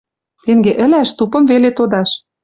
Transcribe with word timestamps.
Тенге 0.43 0.71
ӹлӓш— 0.83 1.09
тупым 1.17 1.43
веле 1.51 1.69
тодаш. 1.77 2.09